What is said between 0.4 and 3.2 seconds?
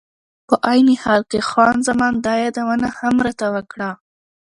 په عین حال کې خان زمان دا یادونه هم